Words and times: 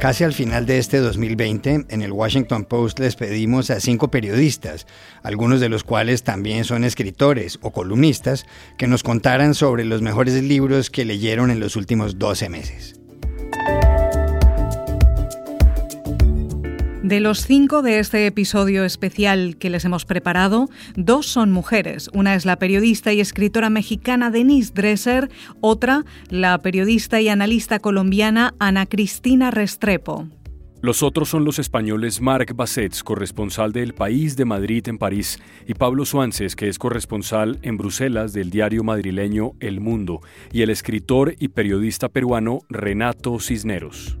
Casi 0.00 0.24
al 0.24 0.32
final 0.32 0.64
de 0.64 0.78
este 0.78 0.96
2020, 0.96 1.84
en 1.90 2.00
el 2.00 2.10
Washington 2.10 2.64
Post 2.64 3.00
les 3.00 3.16
pedimos 3.16 3.68
a 3.68 3.80
cinco 3.80 4.10
periodistas, 4.10 4.86
algunos 5.22 5.60
de 5.60 5.68
los 5.68 5.84
cuales 5.84 6.22
también 6.22 6.64
son 6.64 6.84
escritores 6.84 7.58
o 7.60 7.70
columnistas, 7.70 8.46
que 8.78 8.86
nos 8.86 9.02
contaran 9.02 9.54
sobre 9.54 9.84
los 9.84 10.00
mejores 10.00 10.42
libros 10.42 10.88
que 10.88 11.04
leyeron 11.04 11.50
en 11.50 11.60
los 11.60 11.76
últimos 11.76 12.18
12 12.18 12.48
meses. 12.48 12.98
De 17.10 17.18
los 17.18 17.44
cinco 17.44 17.82
de 17.82 17.98
este 17.98 18.24
episodio 18.28 18.84
especial 18.84 19.56
que 19.56 19.68
les 19.68 19.84
hemos 19.84 20.04
preparado, 20.04 20.68
dos 20.94 21.26
son 21.26 21.50
mujeres. 21.50 22.08
Una 22.14 22.36
es 22.36 22.44
la 22.44 22.54
periodista 22.54 23.12
y 23.12 23.18
escritora 23.18 23.68
mexicana 23.68 24.30
Denise 24.30 24.70
Dresser, 24.72 25.28
otra 25.60 26.04
la 26.28 26.56
periodista 26.58 27.20
y 27.20 27.28
analista 27.28 27.80
colombiana 27.80 28.54
Ana 28.60 28.86
Cristina 28.86 29.50
Restrepo. 29.50 30.28
Los 30.82 31.02
otros 31.02 31.28
son 31.28 31.44
los 31.44 31.58
españoles 31.58 32.20
Marc 32.20 32.54
Bassets, 32.54 33.02
corresponsal 33.02 33.72
del 33.72 33.92
País 33.92 34.36
de 34.36 34.44
Madrid 34.44 34.86
en 34.86 34.96
París, 34.96 35.40
y 35.66 35.74
Pablo 35.74 36.04
Suances, 36.04 36.54
que 36.54 36.68
es 36.68 36.78
corresponsal 36.78 37.58
en 37.62 37.76
Bruselas 37.76 38.32
del 38.32 38.50
diario 38.50 38.84
madrileño 38.84 39.54
El 39.58 39.80
Mundo, 39.80 40.20
y 40.52 40.62
el 40.62 40.70
escritor 40.70 41.34
y 41.40 41.48
periodista 41.48 42.08
peruano 42.08 42.60
Renato 42.68 43.40
Cisneros. 43.40 44.16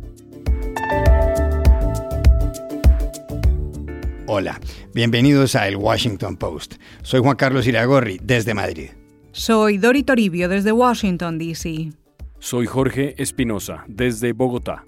Hola, 4.32 4.60
bienvenidos 4.94 5.56
a 5.56 5.66
El 5.66 5.74
Washington 5.74 6.36
Post. 6.36 6.74
Soy 7.02 7.18
Juan 7.18 7.34
Carlos 7.34 7.66
Iragorri, 7.66 8.20
desde 8.22 8.54
Madrid. 8.54 8.90
Soy 9.32 9.76
Dori 9.76 10.04
Toribio, 10.04 10.48
desde 10.48 10.70
Washington, 10.70 11.36
D.C. 11.36 11.90
Soy 12.38 12.66
Jorge 12.66 13.20
Espinosa, 13.20 13.82
desde 13.88 14.32
Bogotá. 14.32 14.84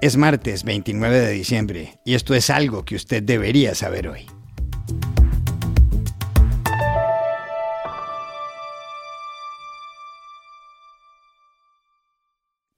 Es 0.00 0.16
martes 0.16 0.64
29 0.64 1.14
de 1.14 1.30
diciembre 1.30 2.00
y 2.06 2.14
esto 2.14 2.34
es 2.34 2.48
algo 2.48 2.86
que 2.86 2.96
usted 2.96 3.22
debería 3.22 3.74
saber 3.74 4.08
hoy. 4.08 4.24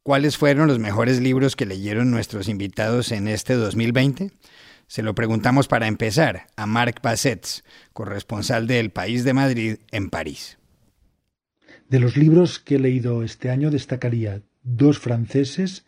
¿Cuáles 0.03 0.36
fueron 0.36 0.66
los 0.66 0.80
mejores 0.80 1.20
libros 1.20 1.55
que 1.55 1.64
leyeron 1.64 2.10
nuestros 2.10 2.48
invitados 2.48 3.12
en 3.12 3.28
este 3.28 3.55
2020? 3.55 4.32
Se 4.89 5.03
lo 5.03 5.14
preguntamos 5.14 5.69
para 5.69 5.86
empezar 5.86 6.47
a 6.56 6.64
Marc 6.64 7.03
Bassets, 7.03 7.62
corresponsal 7.92 8.67
del 8.67 8.91
País 8.91 9.22
de 9.22 9.34
Madrid 9.34 9.77
en 9.91 10.08
París. 10.08 10.58
De 11.91 12.00
los 12.00 12.17
libros 12.17 12.58
que 12.58 12.77
he 12.77 12.78
leído 12.78 13.22
este 13.22 13.50
año 13.50 13.70
destacaría 13.70 14.41
dos 14.62 14.98
franceses 14.98 15.84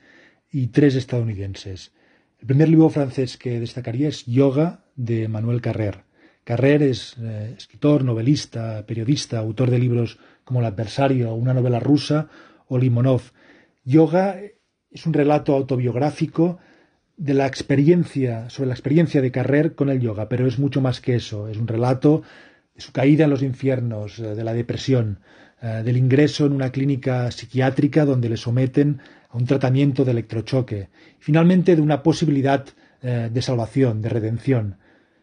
y 0.52 0.66
tres 0.66 0.96
estadounidenses. 0.96 1.92
El 2.40 2.46
primer 2.48 2.68
libro 2.68 2.90
francés 2.90 3.38
que 3.38 3.58
destacaría 3.58 4.08
es 4.08 4.26
Yoga 4.26 4.84
de 4.96 5.28
Manuel 5.28 5.62
Carrer. 5.62 6.04
Carrer 6.44 6.82
es 6.82 7.16
eh, 7.18 7.54
escritor, 7.56 8.04
novelista, 8.04 8.84
periodista, 8.84 9.38
autor 9.38 9.70
de 9.70 9.78
libros 9.78 10.18
como 10.44 10.60
El 10.60 10.66
adversario, 10.66 11.32
una 11.32 11.54
novela 11.54 11.80
rusa 11.80 12.28
o 12.68 12.76
Limonov. 12.76 13.22
Yoga 13.82 14.38
es 14.90 15.06
un 15.06 15.14
relato 15.14 15.54
autobiográfico 15.54 16.58
de 17.20 17.34
la 17.34 17.46
experiencia, 17.46 18.48
sobre 18.48 18.68
la 18.68 18.74
experiencia 18.74 19.20
de 19.20 19.30
Carrer 19.30 19.74
con 19.74 19.90
el 19.90 20.00
yoga, 20.00 20.26
pero 20.30 20.46
es 20.46 20.58
mucho 20.58 20.80
más 20.80 21.02
que 21.02 21.16
eso. 21.16 21.48
Es 21.48 21.58
un 21.58 21.68
relato 21.68 22.22
de 22.74 22.80
su 22.80 22.92
caída 22.92 23.24
en 23.24 23.30
los 23.30 23.42
infiernos, 23.42 24.18
eh, 24.18 24.34
de 24.34 24.42
la 24.42 24.54
depresión, 24.54 25.18
eh, 25.60 25.82
del 25.84 25.98
ingreso 25.98 26.46
en 26.46 26.52
una 26.52 26.70
clínica 26.70 27.30
psiquiátrica 27.30 28.06
donde 28.06 28.30
le 28.30 28.38
someten 28.38 29.02
a 29.28 29.36
un 29.36 29.44
tratamiento 29.44 30.02
de 30.02 30.12
electrochoque, 30.12 30.88
finalmente 31.18 31.76
de 31.76 31.82
una 31.82 32.02
posibilidad 32.02 32.64
eh, 33.02 33.28
de 33.30 33.42
salvación, 33.42 34.00
de 34.00 34.08
redención. 34.08 34.76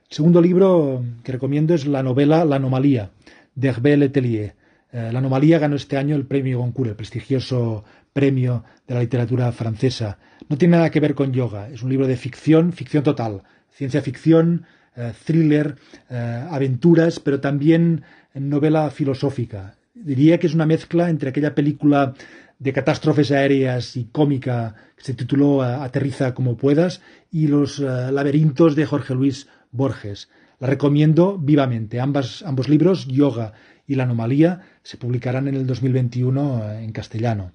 El 0.08 0.16
segundo 0.16 0.40
libro 0.40 1.04
que 1.24 1.32
recomiendo 1.32 1.74
es 1.74 1.88
la 1.88 2.04
novela 2.04 2.46
La 2.46 2.58
anomalía, 2.58 3.10
de 3.56 3.70
Hervé 3.70 3.98
Letelier. 3.98 4.54
la 4.92 5.18
anomalía 5.18 5.58
ganó 5.58 5.76
este 5.76 5.98
año 5.98 6.16
el 6.16 6.28
premio 6.28 6.60
Goncourt, 6.60 6.92
el 6.92 6.96
prestigioso 6.96 7.84
premio 8.14 8.64
de 8.88 8.94
la 8.94 9.02
literatura 9.02 9.52
francesa. 9.52 10.20
No 10.50 10.58
tiene 10.58 10.78
nada 10.78 10.92
que 10.92 11.02
ver 11.02 11.14
con 11.14 11.34
yoga, 11.34 11.70
es 11.70 11.84
un 11.84 11.90
libro 11.90 12.08
de 12.08 12.16
ficción, 12.16 12.72
ficción 12.72 13.04
total, 13.04 13.44
ciencia 13.70 14.02
ficción, 14.02 14.66
eh, 14.96 15.12
thriller, 15.26 15.76
eh, 16.10 16.48
aventuras, 16.50 17.20
pero 17.20 17.42
también 17.42 18.04
novela 18.34 18.90
filosófica. 18.90 19.76
Diría 19.94 20.40
que 20.40 20.48
es 20.48 20.54
una 20.54 20.66
mezcla 20.66 21.10
entre 21.10 21.30
aquella 21.30 21.54
película 21.54 22.14
de 22.60 22.74
catástrofes 22.74 23.32
aéreas 23.32 23.98
y 23.98 24.06
cómica 24.06 24.76
que 24.96 25.04
se 25.04 25.14
tituló 25.14 25.64
eh, 25.64 25.68
Aterriza 25.68 26.34
como 26.34 26.56
puedas 26.56 27.02
y 27.30 27.48
los 27.48 27.80
laberintos 27.80 28.76
de 28.76 28.86
Jorge 28.86 29.14
Luis 29.14 29.48
Borges. 29.72 30.30
La 30.60 30.68
recomiendo 30.68 31.38
vivamente. 31.38 32.00
ambos 32.00 32.70
libros, 32.70 33.06
Yoga 33.08 33.54
y 33.86 33.96
La 33.96 34.04
anomalía, 34.04 34.62
se 34.82 34.98
publicarán 34.98 35.48
en 35.48 35.56
el 35.56 35.68
2021 35.68 36.74
en 36.80 36.92
castellano. 36.92 37.52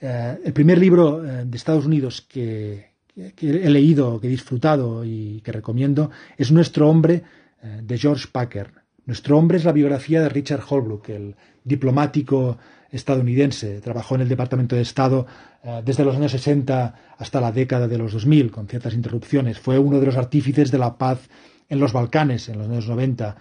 Eh, 0.00 0.38
el 0.44 0.52
primer 0.52 0.78
libro 0.78 1.24
eh, 1.24 1.44
de 1.46 1.56
Estados 1.56 1.86
Unidos 1.86 2.20
que, 2.20 2.90
he 3.16 3.70
leído, 3.70 4.20
que 4.20 4.26
he 4.26 4.30
disfrutado 4.30 5.04
y 5.04 5.40
que 5.40 5.52
recomiendo 5.52 6.10
es 6.36 6.52
Nuestro 6.52 6.88
hombre 6.90 7.22
eh, 7.62 7.80
de 7.82 7.98
George 7.98 8.26
Packer. 8.30 8.72
Nuestro 9.06 9.38
hombre 9.38 9.56
es 9.56 9.64
la 9.64 9.72
biografía 9.72 10.20
de 10.20 10.28
Richard 10.28 10.62
Holbrooke, 10.68 11.10
el 11.10 11.36
diplomático 11.64 12.58
estadounidense. 12.90 13.80
Trabajó 13.80 14.16
en 14.16 14.22
el 14.22 14.28
Departamento 14.28 14.74
de 14.74 14.82
Estado 14.82 15.26
desde 15.84 16.04
los 16.04 16.16
años 16.16 16.32
60 16.32 16.94
hasta 17.16 17.40
la 17.40 17.52
década 17.52 17.86
de 17.86 17.98
los 17.98 18.12
2000, 18.12 18.50
con 18.50 18.66
ciertas 18.66 18.94
interrupciones. 18.94 19.60
Fue 19.60 19.78
uno 19.78 20.00
de 20.00 20.06
los 20.06 20.16
artífices 20.16 20.72
de 20.72 20.78
la 20.78 20.98
paz 20.98 21.28
en 21.68 21.78
los 21.78 21.92
Balcanes 21.92 22.48
en 22.48 22.58
los 22.58 22.68
años 22.68 22.88
90. 22.88 23.36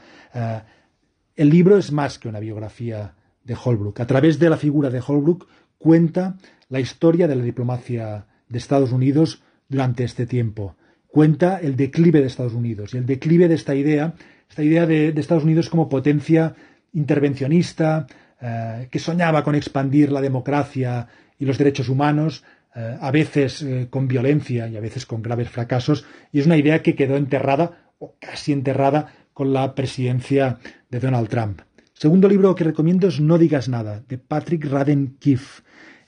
el 1.36 1.50
libro 1.50 1.78
es 1.78 1.92
más 1.92 2.20
que 2.20 2.28
una 2.28 2.40
biografía 2.40 3.16
de 3.44 3.56
Holbrooke. 3.56 4.02
A 4.02 4.08
través 4.08 4.38
de 4.38 4.50
la 4.52 4.58
figura 4.58 4.92
de 4.92 5.02
Holbrooke 5.06 5.48
cuenta 5.78 6.38
la 6.70 6.80
historia 6.80 7.28
de 7.28 7.36
la 7.36 7.44
diplomacia 7.44 8.26
de 8.50 8.58
Estados 8.58 8.92
Unidos 8.92 9.44
durante 9.70 10.04
este 10.04 10.26
tiempo. 10.26 10.76
Cuenta 11.08 11.60
el 11.60 11.76
declive 11.76 12.22
de 12.22 12.28
Estados 12.28 12.54
Unidos 12.54 12.94
y 12.94 12.98
el 12.98 13.06
declive 13.06 13.48
de 13.48 13.56
esta 13.56 13.76
idea, 13.76 14.14
esta 14.50 14.64
idea 14.64 14.86
de, 14.86 15.10
Estados 15.10 15.44
Unidos 15.44 15.70
como 15.70 15.90
potencia 15.90 16.56
intervencionista, 16.94 18.08
eh, 18.42 18.88
que 18.92 19.00
soñaba 19.00 19.44
con 19.44 19.56
expandir 19.56 20.12
la 20.12 20.22
democracia 20.22 21.08
y 21.40 21.46
los 21.46 21.58
derechos 21.58 21.90
humanos, 21.90 22.44
eh, 22.76 22.98
a 23.00 23.12
veces 23.12 23.62
eh, 23.62 23.88
con 23.90 24.08
violencia 24.08 24.68
y 24.68 24.76
a 24.76 24.82
veces 24.82 25.06
con 25.06 25.22
graves 25.22 25.50
fracasos, 25.50 26.06
y 26.32 26.40
es 26.40 26.46
una 26.46 26.58
idea 26.58 26.82
que 26.82 26.96
quedó 26.96 27.16
enterrada, 27.16 27.92
o 28.00 28.16
casi 28.20 28.52
enterrada, 28.52 29.14
con 29.34 29.54
la 29.54 29.76
presidencia 29.76 30.60
de 30.90 31.00
Donald 31.00 31.30
Trump. 31.30 31.62
Segundo 31.94 32.28
libro 32.28 32.56
que 32.56 32.66
recomiendo 32.66 33.08
es 33.08 33.22
No 33.22 33.38
digas 33.38 33.70
nada, 33.70 34.04
de 34.08 34.18
Patrick 34.18 34.66
Radden 34.66 35.16
Keefe. 35.20 35.64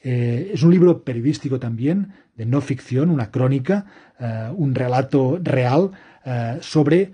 Eh, 0.09 0.51
es 0.53 0.63
un 0.63 0.71
libro 0.71 1.03
periodístico 1.03 1.59
también, 1.59 2.13
de 2.37 2.45
no 2.45 2.61
ficción, 2.61 3.09
una 3.09 3.29
crónica, 3.29 3.85
eh, 4.17 4.49
un 4.55 4.73
relato 4.73 5.37
real 5.43 5.91
eh, 6.23 6.59
sobre 6.61 7.11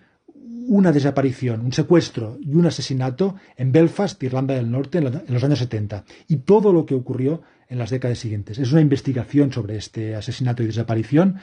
una 0.68 0.92
desaparición, 0.92 1.62
un 1.62 1.72
secuestro 1.72 2.38
y 2.40 2.54
un 2.54 2.68
asesinato 2.68 3.34
en 3.58 3.72
Belfast, 3.72 4.22
Irlanda 4.22 4.54
del 4.54 4.70
Norte, 4.70 5.00
en 5.00 5.34
los 5.34 5.44
años 5.44 5.58
70, 5.58 6.04
y 6.28 6.38
todo 6.38 6.72
lo 6.72 6.86
que 6.86 6.94
ocurrió 6.94 7.42
en 7.68 7.80
las 7.80 7.90
décadas 7.90 8.20
siguientes. 8.20 8.60
Es 8.60 8.72
una 8.72 8.82
investigación 8.82 9.52
sobre 9.52 9.76
este 9.76 10.16
asesinato 10.16 10.62
y 10.62 10.68
desaparición, 10.68 11.38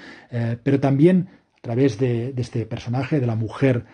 pero 0.63 0.79
también 0.79 1.31
a 1.59 1.61
través 1.61 1.99
de, 1.99 2.33
este 2.37 2.65
personaje, 2.65 3.19
de 3.19 3.27
la 3.27 3.35
mujer 3.35 3.85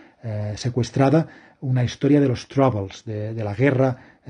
secuestrada, 0.54 1.28
una 1.60 1.82
historia 1.82 2.20
de 2.20 2.28
los 2.28 2.46
Troubles, 2.46 3.04
de, 3.04 3.32
la 3.42 3.54
guerra 3.54 4.20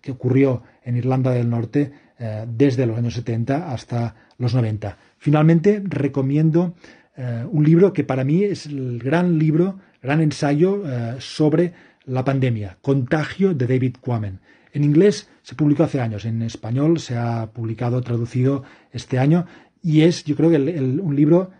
que 0.00 0.10
ocurrió 0.10 0.62
en 0.82 0.96
Irlanda 0.96 1.30
del 1.30 1.50
Norte 1.50 1.92
eh, 2.22 2.44
desde 2.46 2.84
los 2.84 2.98
años 2.98 3.14
70 3.14 3.72
hasta 3.72 4.14
los 4.36 4.54
90. 4.54 4.98
Finalmente, 5.16 5.82
recomiendo 5.82 6.74
eh, 7.16 7.46
un 7.50 7.64
libro 7.64 7.94
que 7.94 8.04
para 8.04 8.24
mí 8.24 8.44
es 8.44 8.66
el 8.66 8.98
gran 8.98 9.38
libro, 9.38 9.78
gran 10.02 10.20
ensayo 10.20 10.82
eh, 10.84 11.16
sobre 11.18 11.72
la 12.04 12.22
pandemia, 12.22 12.76
Contagio 12.82 13.54
de 13.54 13.66
David 13.66 13.96
Quammen. 14.02 14.38
En 14.74 14.84
inglés 14.84 15.30
se 15.40 15.54
publicó 15.54 15.84
hace 15.84 16.02
años, 16.02 16.26
en 16.26 16.42
español 16.42 16.98
se 16.98 17.16
ha 17.16 17.50
publicado, 17.54 18.02
traducido 18.02 18.64
este 18.92 19.18
año, 19.18 19.46
y 19.82 20.02
es, 20.02 20.22
yo 20.24 20.36
creo 20.36 20.50
que 20.50 20.58
un 20.58 21.16
libro 21.16 21.52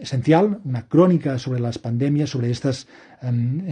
esencial, 0.00 0.58
una 0.64 0.88
crónica 0.88 1.38
sobre 1.38 1.60
las 1.60 1.78
pandemias, 1.78 2.30
sobre 2.30 2.50
estas 2.50 2.88
em, 3.22 3.62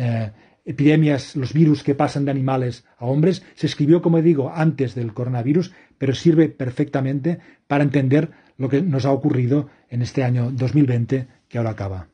epidemias, 0.70 1.37
los 1.37 1.52
virus 1.52 1.82
que 1.82 1.94
pasan 1.94 2.25
de 2.25 2.31
animales 2.31 2.84
a 2.99 3.06
hombres, 3.06 3.43
se 3.55 3.67
escribió, 3.67 4.02
como 4.02 4.22
digo, 4.22 4.52
antes 4.55 4.94
del 4.94 5.12
coronavirus, 5.12 5.72
pero 5.99 6.14
sirve 6.14 6.49
perfectamente 6.49 7.38
para 7.67 7.84
entender 7.84 8.31
lo 8.56 8.69
que 8.69 8.82
nos 8.82 9.05
ha 9.05 9.12
ocurrido 9.12 9.69
en 9.88 10.02
este 10.02 10.22
año 10.22 10.50
2020 10.50 11.28
que 11.49 11.58
ahora 11.58 11.70
acaba. 11.70 12.08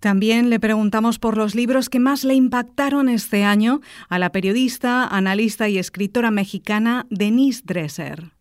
También 0.00 0.50
le 0.50 0.58
preguntamos 0.58 1.20
por 1.20 1.36
los 1.36 1.54
libros 1.54 1.88
que 1.88 2.00
más 2.00 2.24
le 2.24 2.34
impactaron 2.34 3.08
este 3.08 3.44
año 3.44 3.80
a 4.08 4.18
la 4.18 4.32
periodista, 4.32 5.06
analista 5.06 5.68
y 5.68 5.78
escritora 5.78 6.32
mexicana 6.32 7.06
Denise 7.08 7.62
Dresser. 7.64 8.32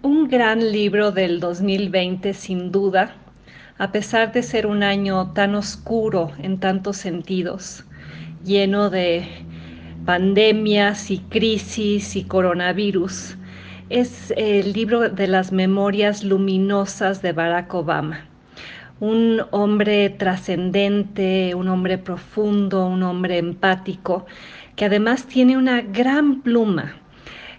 un 0.00 0.28
gran 0.28 0.72
libro 0.72 1.10
del 1.12 1.40
2020 1.40 2.32
sin 2.32 2.72
duda, 2.72 3.16
a 3.76 3.92
pesar 3.92 4.32
de 4.32 4.42
ser 4.42 4.66
un 4.66 4.82
año 4.82 5.32
tan 5.32 5.54
oscuro 5.54 6.32
en 6.38 6.58
tantos 6.58 6.96
sentidos, 6.96 7.84
lleno 8.48 8.88
de 8.88 9.28
pandemias 10.06 11.10
y 11.10 11.18
crisis 11.18 12.16
y 12.16 12.24
coronavirus. 12.24 13.36
Es 13.90 14.32
el 14.36 14.72
libro 14.72 15.10
de 15.10 15.26
las 15.26 15.52
memorias 15.52 16.24
luminosas 16.24 17.20
de 17.20 17.32
Barack 17.32 17.72
Obama. 17.74 18.24
Un 19.00 19.42
hombre 19.50 20.08
trascendente, 20.08 21.54
un 21.54 21.68
hombre 21.68 21.98
profundo, 21.98 22.86
un 22.86 23.02
hombre 23.02 23.36
empático, 23.36 24.24
que 24.76 24.86
además 24.86 25.26
tiene 25.26 25.58
una 25.58 25.82
gran 25.82 26.40
pluma 26.40 26.94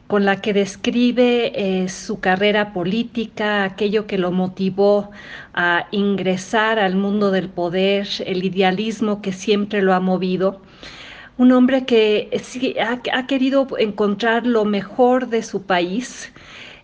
con 0.08 0.26
la 0.26 0.42
que 0.42 0.54
describe 0.54 1.52
eh, 1.54 1.88
su 1.88 2.20
carrera 2.20 2.74
política, 2.74 3.64
aquello 3.64 4.08
que 4.08 4.18
lo 4.18 4.32
motivó 4.32 5.12
a 5.54 5.86
ingresar 5.92 6.80
al 6.80 6.96
mundo 6.96 7.30
del 7.30 7.48
poder, 7.48 8.08
el 8.26 8.44
idealismo 8.44 9.22
que 9.22 9.32
siempre 9.34 9.84
lo 9.84 9.94
ha 9.94 10.00
movido. 10.00 10.62
Un 11.40 11.54
hombre 11.54 11.86
que 11.86 12.30
ha, 13.14 13.26
querido 13.26 13.66
encontrar 13.78 14.46
lo 14.46 14.66
mejor 14.66 15.30
de 15.30 15.42
su 15.42 15.62
país 15.62 16.34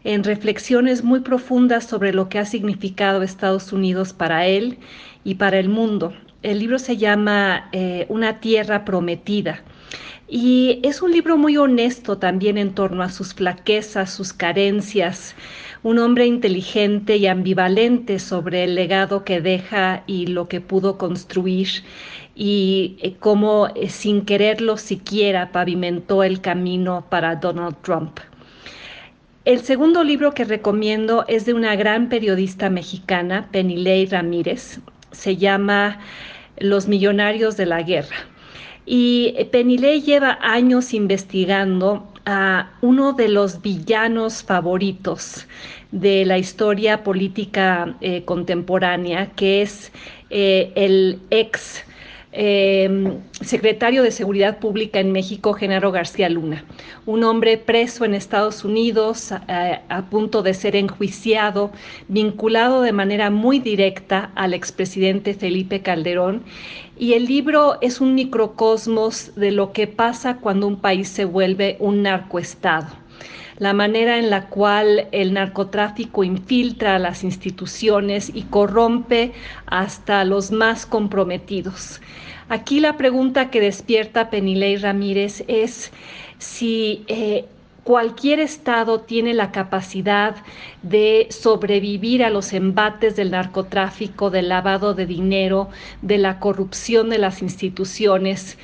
en 0.06 0.24
reflexiones 0.24 1.04
muy 1.04 1.20
profundas 1.20 1.84
sobre 1.84 2.14
lo 2.14 2.30
que 2.30 2.40
ha 2.40 2.46
significado 2.46 3.22
Estados 3.22 3.74
Unidos 3.74 4.14
para 4.14 4.46
él 4.48 4.78
y 5.26 5.36
para 5.36 5.60
el 5.60 5.68
mundo. 5.68 6.14
El 6.42 6.60
libro 6.60 6.80
se 6.80 6.96
llama 6.96 7.68
eh, 7.74 8.06
Una 8.08 8.40
tierra 8.40 8.86
prometida 8.86 9.62
y 10.28 10.80
es 10.84 11.02
un 11.02 11.12
libro 11.12 11.38
muy 11.38 11.58
honesto 11.58 12.18
también 12.18 12.58
en 12.58 12.74
torno 12.74 13.04
a 13.04 13.10
sus 13.10 13.34
flaquezas, 13.34 14.12
sus 14.12 14.34
carencias, 14.34 15.36
un 15.84 16.00
hombre 16.00 16.26
inteligente 16.26 17.18
y 17.18 17.28
ambivalente 17.28 18.18
sobre 18.18 18.64
el 18.64 18.74
legado 18.74 19.24
que 19.24 19.40
deja 19.40 20.04
y 20.08 20.28
lo 20.28 20.48
que 20.48 20.62
pudo 20.62 20.98
construir 20.98 21.68
y 22.36 22.98
eh, 23.02 23.16
cómo 23.20 23.70
eh, 23.76 23.90
sin 23.90 24.26
quererlo 24.26 24.78
siquiera 24.78 25.52
pavimentó 25.52 26.24
el 26.24 26.42
camino 26.42 27.06
para 27.10 27.36
Donald 27.38 27.78
Trump. 27.82 28.20
El 29.46 29.62
segundo 29.62 30.04
libro 30.04 30.34
que 30.34 30.44
recomiendo 30.44 31.24
es 31.28 31.46
de 31.46 31.54
una 31.54 31.76
gran 31.76 32.10
periodista 32.10 32.70
mexicana, 32.70 33.48
Penilei 33.52 34.06
Ramírez. 34.08 34.80
Se 35.12 35.38
llama 35.38 36.00
Los 36.58 36.88
Millonarios 36.88 37.56
de 37.56 37.68
la 37.68 37.84
Guerra. 37.84 38.16
Y 38.86 39.36
Penilei 39.52 40.02
lleva 40.02 40.40
años 40.42 40.94
investigando 40.94 42.12
a 42.26 42.72
uno 42.82 43.14
de 43.14 43.30
los 43.30 43.62
villanos 43.62 44.44
favoritos 44.44 45.48
de 45.92 46.26
la 46.26 46.38
historia 46.38 47.04
política 47.04 47.96
eh, 48.02 48.24
contemporánea, 48.26 49.32
que 49.36 49.62
es 49.62 49.92
eh, 50.30 50.72
el 50.76 51.20
ex 51.30 51.84
eh, 52.38 53.18
secretario 53.42 54.04
de 54.04 54.12
Seguridad 54.12 54.60
Pública 54.60 55.00
en 55.00 55.14
México, 55.14 55.54
Genaro 55.54 55.94
García 55.94 56.28
Luna, 56.28 56.66
un 57.06 57.24
hombre 57.24 57.58
preso 57.58 58.04
en 58.04 58.14
Estados 58.14 58.66
Unidos, 58.66 59.32
a, 59.32 60.06
punto 60.10 60.44
de 60.44 60.54
ser 60.54 60.76
enjuiciado, 60.76 61.72
vinculado 62.10 62.82
de 62.82 62.92
manera 62.92 63.30
muy 63.30 63.60
directa 63.60 64.32
al 64.36 64.54
expresidente 64.54 65.34
Felipe 65.34 65.82
Calderón. 65.82 66.44
Y 66.98 67.14
el 67.14 67.26
libro 67.26 67.78
es 67.82 68.02
un 68.02 68.16
microcosmos 68.16 69.34
de 69.36 69.52
lo 69.52 69.72
que 69.72 69.88
pasa 69.88 70.38
cuando 70.38 70.68
un 70.68 70.82
país 70.82 71.08
se 71.08 71.24
vuelve 71.24 71.78
un 71.80 72.04
narcoestado 72.04 73.05
la 73.58 73.74
manera 73.74 74.18
en 74.18 74.30
la 74.30 74.48
cual 74.48 75.08
el 75.12 75.34
narcotráfico 75.34 76.24
infiltra 76.24 76.96
a 76.96 77.00
las 77.00 77.24
instituciones 77.24 78.32
y 78.34 78.44
corrompe 78.44 79.32
hasta 79.66 80.26
los 80.26 80.52
más 80.52 80.86
comprometidos. 80.86 82.02
Aquí 82.50 82.80
la 82.80 82.98
pregunta 82.98 83.50
que 83.50 83.62
despierta 83.62 84.30
Penilei 84.30 84.78
Ramírez 84.78 85.44
es 85.48 85.92
si 86.38 87.04
eh, 87.08 87.46
cualquier 87.84 88.40
Estado 88.40 89.02
tiene 89.02 89.34
la 89.34 89.52
capacidad 89.52 90.36
de 90.84 91.28
sobrevivir 91.30 92.24
a 92.24 92.30
los 92.30 92.52
embates 92.54 93.16
del 93.16 93.32
narcotráfico, 93.32 94.30
del 94.30 94.50
lavado 94.50 94.94
de 94.94 95.06
dinero, 95.06 95.70
de 96.02 96.18
la 96.18 96.40
corrupción 96.40 97.10
de 97.10 97.20
las 97.20 97.42
instituciones. 97.42 98.58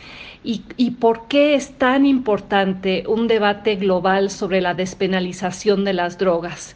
Y, 0.44 0.92
por 1.00 1.28
qué 1.28 1.54
es 1.54 1.78
tan 1.78 2.06
importante 2.06 3.04
un 3.08 3.28
debate 3.28 3.76
global 3.76 4.32
sobre 4.32 4.60
la 4.60 4.74
despenalización 4.74 5.84
de 5.84 5.94
las 5.94 6.18
drogas. 6.18 6.76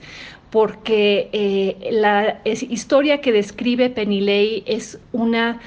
Porque 0.51 1.29
eh, 1.33 1.89
la 1.91 2.41
historia 2.45 3.21
que 3.21 3.31
describe 3.31 3.89
Penilei 3.89 4.63
es 4.67 4.99
una 5.11 5.59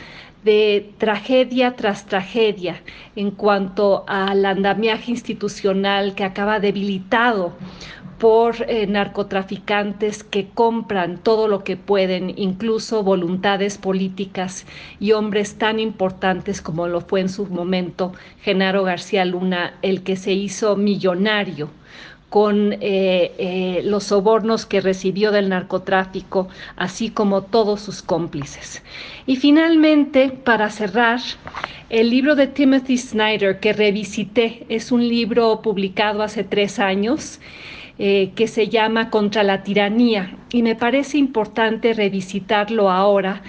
de 0.45 0.93
tragedia 0.99 1.75
tras 1.75 2.06
tragedia 2.06 2.81
en 3.17 3.33
cuanto 3.33 4.05
al 4.06 4.45
andamiaje 4.45 5.11
institucional 5.11 6.15
que 6.15 6.25
acaba 6.25 6.61
debilitado 6.61 7.55
por 8.19 8.67
eh, 8.69 8.87
narcotraficantes 8.87 10.25
que 10.25 10.49
compran 10.49 11.19
todo 11.19 11.47
lo 11.47 11.62
que 11.62 11.76
pueden, 11.76 12.35
incluso 12.37 13.03
voluntades 13.03 13.79
políticas 13.79 14.67
y 14.99 15.12
hombres 15.12 15.56
tan 15.56 15.79
importantes 15.79 16.61
como 16.61 16.88
lo 16.88 17.00
fue 17.00 17.20
en 17.20 17.29
su 17.29 17.47
momento 17.47 18.12
Genaro 18.43 18.82
García 18.82 19.25
Luna, 19.25 19.75
el 19.82 20.03
que 20.03 20.17
se 20.17 20.32
hizo 20.32 20.76
millonario 20.76 21.70
con 22.29 22.75
eh, 22.75 22.79
eh, 23.38 23.81
los 23.85 24.05
sobornos 24.05 24.67
que 24.67 24.81
recibió 24.81 25.32
del 25.32 25.49
narcotráfico, 25.49 26.49
así 26.76 27.11
como 27.11 27.43
todos 27.43 27.81
sus 27.81 28.03
cómplices. 28.03 28.82
Y 29.26 29.37
finalmente, 29.37 30.29
para 30.29 30.69
cerrar, 30.71 31.21
el 31.88 32.11
libro 32.11 32.35
de 32.35 32.47
Timothy 32.47 32.99
Snyder 32.99 33.61
que 33.61 33.73
revisité 33.73 34.67
es 34.69 34.93
un 34.93 35.09
libro 35.09 35.62
publicado 35.62 36.23
hace 36.23 36.44
tres 36.44 36.79
años. 36.79 37.41
Eh, 38.00 38.31
que 38.37 38.47
se 38.47 38.69
llama 38.69 39.11
Contra 39.11 39.43
la 39.43 39.65
tiranía. 39.65 40.37
Y 40.53 40.62
me 40.62 40.77
parece 40.77 41.19
importante 41.19 41.95
revisitarlo 41.95 42.91
ahora 42.91 43.43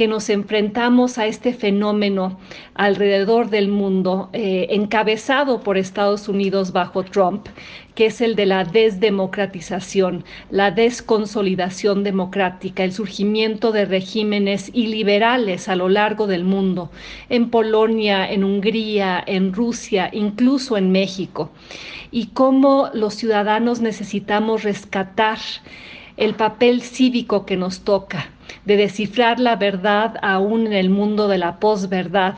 que 0.00 0.08
nos 0.08 0.30
enfrentamos 0.30 1.18
a 1.18 1.26
este 1.26 1.52
fenómeno 1.52 2.40
alrededor 2.72 3.50
del 3.50 3.68
mundo, 3.68 4.30
eh, 4.32 4.68
encabezado 4.70 5.60
por 5.60 5.76
Estados 5.76 6.26
Unidos 6.26 6.72
bajo 6.72 7.02
Trump, 7.02 7.48
que 7.94 8.06
es 8.06 8.22
el 8.22 8.34
de 8.34 8.46
la 8.46 8.64
desdemocratización, 8.64 10.24
la 10.48 10.70
desconsolidación 10.70 12.02
democrática, 12.02 12.82
el 12.82 12.94
surgimiento 12.94 13.72
de 13.72 13.84
regímenes 13.84 14.70
iliberales 14.72 15.68
a 15.68 15.76
lo 15.76 15.90
largo 15.90 16.26
del 16.26 16.44
mundo, 16.44 16.90
en 17.28 17.50
Polonia, 17.50 18.26
en 18.32 18.42
Hungría, 18.42 19.22
en 19.26 19.52
Rusia, 19.52 20.08
incluso 20.14 20.78
en 20.78 20.92
México, 20.92 21.50
y 22.10 22.28
cómo 22.28 22.88
los 22.94 23.16
ciudadanos 23.16 23.82
necesitamos 23.82 24.62
rescatar 24.62 25.38
el 26.16 26.36
papel 26.36 26.80
cívico 26.80 27.44
que 27.44 27.58
nos 27.58 27.80
toca 27.80 28.30
de 28.64 28.76
descifrar 28.76 29.40
la 29.40 29.56
verdad 29.56 30.16
aún 30.22 30.66
en 30.66 30.72
el 30.72 30.90
mundo 30.90 31.28
de 31.28 31.38
la 31.38 31.58
posverdad, 31.58 32.34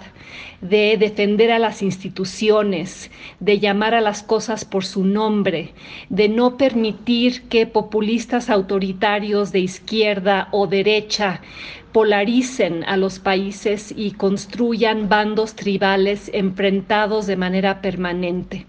de 0.61 0.97
defender 0.97 1.50
a 1.50 1.59
las 1.59 1.83
instituciones, 1.83 3.11
de 3.41 3.59
llamar 3.59 3.95
a 3.95 4.00
las 4.00 4.23
cosas 4.23 4.64
por 4.64 4.85
su 4.85 5.05
nombre, 5.05 5.73
de 6.09 6.29
no 6.29 6.57
permitir 6.57 7.43
que 7.49 7.67
populistas 7.67 8.49
autoritarios 8.49 9.50
de 9.50 9.61
izquierda 9.61 10.49
o 10.52 10.69
derecha 10.69 11.41
polaricen 11.93 12.85
a 12.85 12.97
los 12.97 13.19
países 13.19 13.93
y 13.95 14.12
construyan 14.12 15.09
bandos 15.09 15.55
tribales 15.55 16.31
enfrentados 16.33 17.26
de 17.26 17.37
manera 17.37 17.83
permanente. 17.83 18.67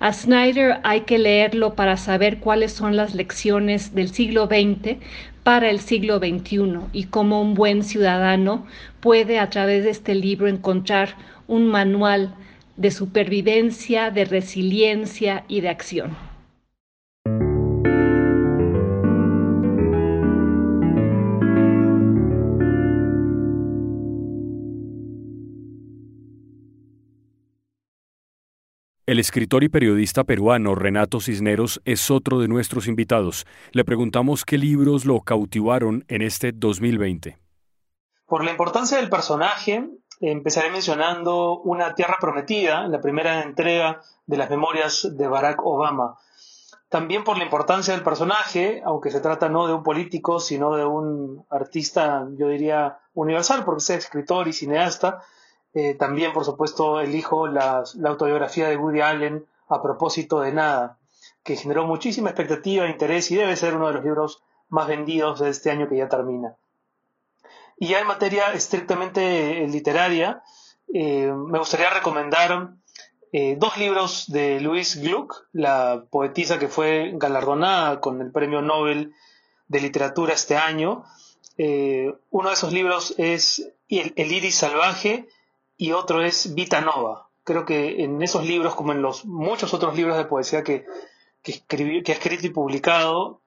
A 0.00 0.12
Snyder 0.12 0.80
hay 0.82 1.02
que 1.02 1.18
leerlo 1.18 1.74
para 1.74 1.96
saber 1.96 2.38
cuáles 2.38 2.72
son 2.72 2.96
las 2.96 3.14
lecciones 3.14 3.94
del 3.94 4.10
siglo 4.12 4.46
XX 4.46 4.98
para 5.44 5.70
el 5.70 5.78
siglo 5.78 6.18
XXI 6.18 6.80
y 6.92 7.04
cómo 7.04 7.40
un 7.40 7.54
buen 7.54 7.84
ciudadano 7.84 8.66
puede 9.00 9.38
a 9.38 9.50
través 9.50 9.84
de 9.84 9.90
este 9.90 10.14
libro 10.14 10.48
encontrar 10.48 11.10
un 11.46 11.68
manual 11.68 12.34
de 12.76 12.90
supervivencia, 12.90 14.10
de 14.10 14.24
resiliencia 14.24 15.44
y 15.46 15.60
de 15.60 15.68
acción. 15.68 16.33
El 29.06 29.18
escritor 29.18 29.62
y 29.62 29.68
periodista 29.68 30.24
peruano 30.24 30.74
Renato 30.74 31.20
Cisneros 31.20 31.78
es 31.84 32.10
otro 32.10 32.40
de 32.40 32.48
nuestros 32.48 32.86
invitados. 32.86 33.44
Le 33.72 33.84
preguntamos 33.84 34.46
qué 34.46 34.56
libros 34.56 35.04
lo 35.04 35.20
cautivaron 35.20 36.06
en 36.08 36.22
este 36.22 36.52
2020. 36.52 37.36
Por 38.24 38.42
la 38.42 38.50
importancia 38.50 38.96
del 38.96 39.10
personaje, 39.10 39.90
empezaré 40.20 40.70
mencionando 40.70 41.60
Una 41.60 41.94
Tierra 41.94 42.16
Prometida, 42.18 42.88
la 42.88 43.02
primera 43.02 43.42
entrega 43.42 44.00
de 44.24 44.38
las 44.38 44.48
memorias 44.48 45.06
de 45.12 45.28
Barack 45.28 45.60
Obama. 45.62 46.16
también 46.88 47.24
por 47.24 47.36
la 47.36 47.44
importancia 47.44 47.92
del 47.92 48.04
personaje, 48.04 48.80
aunque 48.86 49.10
se 49.10 49.20
trata 49.20 49.50
no 49.50 49.66
de 49.66 49.74
un 49.74 49.82
político, 49.82 50.40
sino 50.40 50.76
de 50.76 50.86
un 50.86 51.44
artista, 51.50 52.26
yo 52.38 52.48
diría, 52.48 53.00
universal, 53.12 53.64
porque 53.66 53.82
es 53.82 53.90
escritor 53.90 54.48
y 54.48 54.54
cineasta. 54.54 55.20
Eh, 55.74 55.94
también, 55.94 56.32
por 56.32 56.44
supuesto, 56.44 57.00
elijo 57.00 57.48
la, 57.48 57.82
autobiografía 58.04 58.68
de 58.68 58.76
Woody 58.76 59.00
Allen 59.00 59.46
a 59.68 59.82
propósito 59.82 60.40
de 60.40 60.52
nada, 60.52 60.98
que 61.42 61.56
generó 61.56 61.84
muchísima 61.84 62.30
expectativa 62.30 62.86
e 62.86 62.90
interés 62.90 63.30
y 63.30 63.36
debe 63.36 63.56
ser 63.56 63.74
uno 63.74 63.88
de 63.88 63.94
los 63.94 64.04
libros 64.04 64.42
más 64.68 64.86
vendidos 64.86 65.40
de 65.40 65.50
este 65.50 65.70
año 65.70 65.88
que 65.88 65.96
ya 65.96 66.08
termina. 66.08 66.56
Y 67.76 67.88
ya 67.88 68.00
en 68.00 68.06
materia 68.06 68.52
estrictamente 68.52 69.66
literaria, 69.66 70.42
eh, 70.92 71.32
me 71.32 71.58
gustaría 71.58 71.90
recomendar 71.90 72.70
eh, 73.32 73.56
dos 73.58 73.76
libros 73.78 74.30
de 74.30 74.60
Louise 74.60 75.00
Gluck, 75.00 75.48
la 75.52 76.04
poetisa 76.08 76.60
que 76.60 76.68
fue 76.68 77.10
galardonada 77.14 78.00
con 78.00 78.20
el 78.20 78.30
Premio 78.30 78.62
Nobel 78.62 79.12
de 79.66 79.80
Literatura 79.80 80.34
este 80.34 80.56
año. 80.56 81.04
Eh, 81.58 82.14
uno 82.30 82.48
de 82.48 82.54
esos 82.54 82.72
libros 82.72 83.14
es 83.18 83.72
el, 83.88 84.12
Iris 84.16 84.54
Salvaje 84.54 85.28
y 85.76 85.92
otro 85.92 86.22
es 86.22 86.54
Vita 86.54 86.80
Nova. 86.80 87.28
Creo 87.44 87.64
que 87.64 88.02
en 88.02 88.22
esos 88.22 88.44
libros, 88.46 88.74
como 88.74 88.92
en 88.92 89.02
los 89.02 89.24
muchos 89.24 89.74
otros 89.74 89.96
libros 89.96 90.16
de 90.16 90.24
poesía 90.24 90.62
que, 90.62 90.86
que, 91.42 91.60
que 92.02 92.12
ha 92.12 92.14
escrito 92.14 92.46
y 92.46 92.50
publicado, 92.50 93.40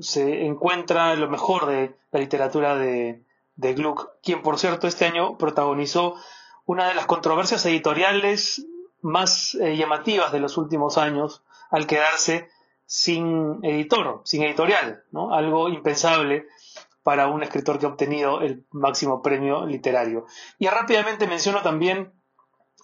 se 0.00 0.44
encuentra 0.44 1.14
lo 1.14 1.28
mejor 1.28 1.66
de 1.66 1.94
la 2.10 2.20
literatura 2.20 2.76
de, 2.76 3.22
de 3.56 3.74
Gluck, 3.74 4.10
quien 4.22 4.42
por 4.42 4.58
cierto 4.58 4.86
este 4.86 5.06
año 5.06 5.38
protagonizó 5.38 6.16
una 6.66 6.88
de 6.88 6.94
las 6.94 7.06
controversias 7.06 7.64
editoriales 7.66 8.66
más 9.00 9.54
eh, 9.54 9.76
llamativas 9.76 10.32
de 10.32 10.40
los 10.40 10.56
últimos 10.58 10.98
años 10.98 11.42
al 11.70 11.86
quedarse 11.86 12.48
sin 12.84 13.64
editor, 13.64 14.22
sin 14.24 14.42
editorial, 14.42 15.04
¿no? 15.10 15.34
algo 15.34 15.68
impensable 15.68 16.46
para 17.06 17.28
un 17.28 17.44
escritor 17.44 17.78
que 17.78 17.86
ha 17.86 17.90
obtenido 17.90 18.40
el 18.40 18.66
máximo 18.72 19.22
premio 19.22 19.64
literario. 19.64 20.26
Y 20.58 20.66
rápidamente 20.66 21.28
menciono 21.28 21.62
también 21.62 22.10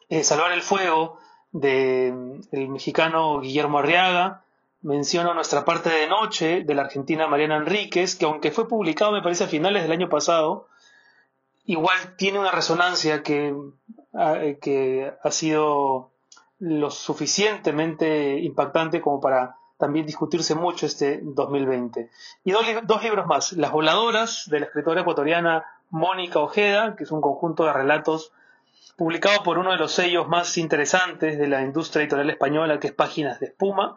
eh, 0.09 0.23
Salvar 0.23 0.53
el 0.53 0.63
Fuego 0.63 1.19
del 1.51 2.15
mm, 2.53 2.71
mexicano 2.71 3.41
Guillermo 3.41 3.81
Arriaga, 3.81 4.45
menciono 4.81 5.35
Nuestra 5.35 5.65
parte 5.65 5.91
de 5.91 6.07
noche 6.07 6.63
de 6.63 6.73
la 6.73 6.83
argentina 6.83 7.27
Mariana 7.27 7.57
Enríquez, 7.57 8.15
que 8.15 8.25
aunque 8.25 8.53
fue 8.53 8.69
publicado 8.69 9.11
me 9.11 9.23
parece 9.23 9.43
a 9.43 9.49
finales 9.49 9.83
del 9.83 9.91
año 9.91 10.09
pasado, 10.09 10.69
igual 11.65 12.15
tiene 12.17 12.39
una 12.39 12.53
resonancia 12.53 13.25
que, 13.25 13.53
ah, 14.15 14.37
eh, 14.41 14.57
que 14.63 15.13
ha 15.21 15.31
sido 15.33 16.13
lo 16.61 16.93
suficientemente 16.93 18.39
impactante 18.39 19.01
como 19.01 19.21
para 19.21 19.57
también 19.83 20.07
discutirse 20.07 20.55
mucho 20.55 20.87
este 20.87 21.19
2020. 21.25 22.09
Y 22.45 22.53
dos, 22.53 23.03
libros 23.03 23.27
más, 23.27 23.53
Las 23.55 23.73
voladoras, 23.73 24.49
de 24.49 24.61
la 24.61 24.67
escritora 24.67 25.01
ecuatoriana 25.01 25.65
Mónica 25.91 26.39
Ojeda, 26.39 26.95
que 26.95 27.03
es 27.03 27.11
un 27.11 27.21
conjunto 27.21 27.65
de 27.65 27.73
relatos 27.73 28.31
publicado 28.97 29.43
por 29.43 29.59
uno 29.59 29.73
de 29.73 29.79
los 29.79 29.91
sellos 29.91 30.29
más 30.29 30.57
interesantes 30.57 31.37
de 31.37 31.49
la 31.49 31.63
industria 31.63 32.03
editorial 32.03 32.31
española, 32.31 32.79
que 32.79 32.87
es 32.87 32.93
Páginas 32.93 33.41
de 33.41 33.47
Espuma. 33.47 33.97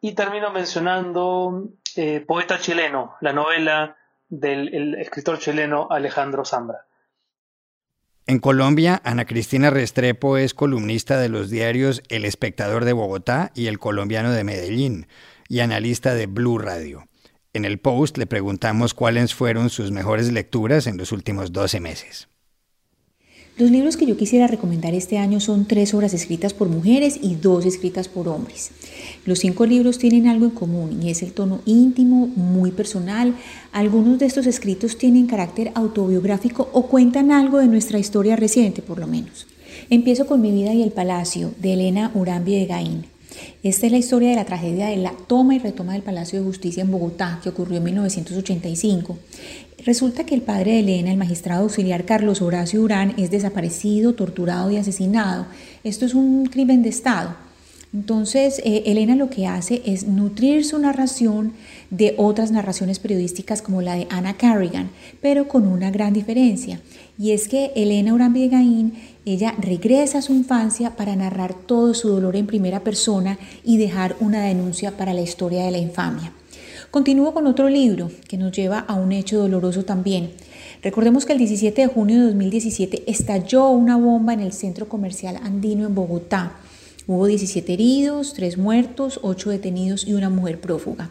Y 0.00 0.12
termino 0.12 0.52
mencionando 0.52 1.64
eh, 1.96 2.24
Poeta 2.24 2.60
chileno, 2.60 3.16
la 3.20 3.32
novela 3.32 3.96
del 4.28 4.94
escritor 4.94 5.40
chileno 5.40 5.88
Alejandro 5.90 6.44
Zambra. 6.44 6.86
En 8.30 8.38
Colombia, 8.38 9.02
Ana 9.02 9.24
Cristina 9.24 9.70
Restrepo 9.70 10.36
es 10.36 10.54
columnista 10.54 11.18
de 11.18 11.28
los 11.28 11.50
diarios 11.50 12.00
El 12.08 12.24
Espectador 12.24 12.84
de 12.84 12.92
Bogotá 12.92 13.50
y 13.56 13.66
El 13.66 13.80
Colombiano 13.80 14.30
de 14.30 14.44
Medellín 14.44 15.08
y 15.48 15.58
analista 15.58 16.14
de 16.14 16.26
Blue 16.26 16.58
Radio. 16.58 17.08
En 17.54 17.64
el 17.64 17.80
post 17.80 18.18
le 18.18 18.28
preguntamos 18.28 18.94
cuáles 18.94 19.34
fueron 19.34 19.68
sus 19.68 19.90
mejores 19.90 20.30
lecturas 20.30 20.86
en 20.86 20.96
los 20.96 21.10
últimos 21.10 21.50
12 21.50 21.80
meses. 21.80 22.29
Los 23.60 23.70
libros 23.70 23.98
que 23.98 24.06
yo 24.06 24.16
quisiera 24.16 24.46
recomendar 24.46 24.94
este 24.94 25.18
año 25.18 25.38
son 25.38 25.66
tres 25.66 25.92
obras 25.92 26.14
escritas 26.14 26.54
por 26.54 26.70
mujeres 26.70 27.18
y 27.20 27.34
dos 27.34 27.66
escritas 27.66 28.08
por 28.08 28.26
hombres. 28.26 28.70
Los 29.26 29.40
cinco 29.40 29.66
libros 29.66 29.98
tienen 29.98 30.28
algo 30.28 30.46
en 30.46 30.52
común 30.52 31.02
y 31.02 31.10
es 31.10 31.22
el 31.22 31.32
tono 31.34 31.60
íntimo, 31.66 32.26
muy 32.26 32.70
personal. 32.70 33.34
Algunos 33.70 34.18
de 34.18 34.24
estos 34.24 34.46
escritos 34.46 34.96
tienen 34.96 35.26
carácter 35.26 35.72
autobiográfico 35.74 36.70
o 36.72 36.86
cuentan 36.86 37.32
algo 37.32 37.58
de 37.58 37.66
nuestra 37.66 37.98
historia 37.98 38.34
reciente, 38.34 38.80
por 38.80 38.98
lo 38.98 39.06
menos. 39.06 39.46
Empiezo 39.90 40.26
con 40.26 40.40
Mi 40.40 40.52
vida 40.52 40.72
y 40.72 40.82
el 40.82 40.92
palacio, 40.92 41.52
de 41.60 41.74
Elena 41.74 42.12
Urambi 42.14 42.54
de 42.54 42.64
Gaín. 42.64 43.09
Esta 43.62 43.86
es 43.86 43.92
la 43.92 43.98
historia 43.98 44.30
de 44.30 44.36
la 44.36 44.44
tragedia 44.44 44.86
de 44.86 44.96
la 44.96 45.12
toma 45.26 45.54
y 45.54 45.58
retoma 45.58 45.92
del 45.92 46.02
Palacio 46.02 46.38
de 46.38 46.44
Justicia 46.44 46.82
en 46.82 46.90
Bogotá, 46.90 47.40
que 47.42 47.50
ocurrió 47.50 47.78
en 47.78 47.84
1985. 47.84 49.18
Resulta 49.84 50.24
que 50.24 50.34
el 50.34 50.42
padre 50.42 50.72
de 50.72 50.80
Elena, 50.80 51.10
el 51.10 51.16
magistrado 51.16 51.62
auxiliar 51.62 52.04
Carlos 52.04 52.42
Horacio 52.42 52.82
Urán, 52.82 53.14
es 53.16 53.30
desaparecido, 53.30 54.14
torturado 54.14 54.70
y 54.70 54.76
asesinado. 54.76 55.46
Esto 55.84 56.04
es 56.04 56.14
un 56.14 56.46
crimen 56.46 56.82
de 56.82 56.90
Estado. 56.90 57.34
Entonces, 57.92 58.60
eh, 58.64 58.84
Elena 58.86 59.16
lo 59.16 59.30
que 59.30 59.48
hace 59.48 59.82
es 59.84 60.06
nutrir 60.06 60.64
su 60.64 60.78
narración 60.78 61.54
de 61.90 62.14
otras 62.18 62.52
narraciones 62.52 63.00
periodísticas 63.00 63.62
como 63.62 63.82
la 63.82 63.94
de 63.94 64.06
Anna 64.10 64.34
Carrigan, 64.34 64.90
pero 65.20 65.48
con 65.48 65.66
una 65.66 65.90
gran 65.90 66.12
diferencia. 66.12 66.80
Y 67.20 67.32
es 67.32 67.48
que 67.48 67.70
Elena 67.76 68.14
Urambi 68.14 68.40
de 68.40 68.48
Gaín 68.48 68.94
ella 69.26 69.54
regresa 69.58 70.18
a 70.18 70.22
su 70.22 70.32
infancia 70.32 70.96
para 70.96 71.14
narrar 71.14 71.52
todo 71.52 71.92
su 71.92 72.08
dolor 72.08 72.34
en 72.34 72.46
primera 72.46 72.80
persona 72.80 73.38
y 73.62 73.76
dejar 73.76 74.16
una 74.20 74.42
denuncia 74.42 74.96
para 74.96 75.12
la 75.12 75.20
historia 75.20 75.62
de 75.62 75.70
la 75.70 75.76
infamia. 75.76 76.32
Continúo 76.90 77.34
con 77.34 77.46
otro 77.46 77.68
libro 77.68 78.10
que 78.26 78.38
nos 78.38 78.52
lleva 78.52 78.78
a 78.78 78.94
un 78.94 79.12
hecho 79.12 79.38
doloroso 79.38 79.84
también. 79.84 80.30
Recordemos 80.82 81.26
que 81.26 81.34
el 81.34 81.38
17 81.40 81.82
de 81.82 81.88
junio 81.88 82.20
de 82.20 82.24
2017 82.28 83.02
estalló 83.06 83.68
una 83.68 83.98
bomba 83.98 84.32
en 84.32 84.40
el 84.40 84.54
centro 84.54 84.88
comercial 84.88 85.36
andino 85.42 85.86
en 85.86 85.94
Bogotá. 85.94 86.54
Hubo 87.06 87.26
17 87.26 87.70
heridos, 87.70 88.32
3 88.32 88.56
muertos, 88.56 89.20
8 89.22 89.50
detenidos 89.50 90.06
y 90.06 90.14
una 90.14 90.30
mujer 90.30 90.58
prófuga. 90.58 91.10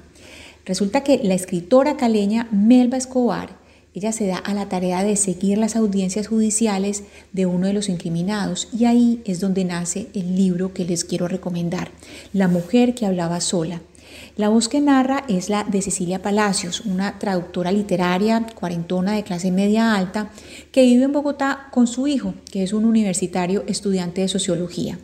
Resulta 0.66 1.04
que 1.04 1.20
la 1.24 1.36
escritora 1.36 1.98
caleña 1.98 2.48
Melba 2.51 2.98
Escobar 2.98 3.60
ella 3.96 4.12
se 4.12 4.27
da 4.27 4.38
a 4.38 4.53
la 4.53 4.69
tarea 4.69 5.03
de 5.03 5.15
seguir 5.15 5.58
las 5.58 5.75
audiencias 5.75 6.27
judiciales 6.27 7.03
de 7.34 7.46
uno 7.46 7.67
de 7.67 7.74
los 7.74 7.89
incriminados 7.89 8.67
y 8.72 8.86
ahí 8.86 9.22
es 9.25 9.39
donde 9.39 9.65
nace 9.65 10.08
el 10.13 10.36
libro 10.36 10.74
que 10.74 10.86
les 10.86 11.03
quiero 11.03 11.27
recomendar, 11.27 11.91
La 12.34 12.48
mujer 12.48 12.96
que 12.96 13.05
hablaba 13.05 13.41
sola. 13.41 13.81
La 14.36 14.50
voz 14.50 14.69
que 14.69 14.79
narra 14.79 15.24
es 15.27 15.50
la 15.50 15.63
de 15.63 15.81
Cecilia 15.81 16.22
Palacios, 16.22 16.81
una 16.81 17.19
traductora 17.19 17.72
literaria 17.72 18.46
cuarentona 18.55 19.13
de 19.13 19.24
clase 19.24 19.51
media 19.51 19.96
alta 19.96 20.31
que 20.72 20.84
vive 20.84 21.03
en 21.03 21.12
Bogotá 21.12 21.67
con 21.72 21.88
su 21.88 22.08
hijo, 22.08 22.34
que 22.51 22.63
es 22.63 22.74
un 22.74 22.86
universitario 22.86 23.63
estudiante 23.67 24.22
de 24.22 24.27
sociología. 24.27 24.98